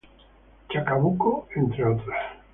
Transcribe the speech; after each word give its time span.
Chacabuco, 0.69 1.45
entre 1.55 1.83
otras. 1.85 2.17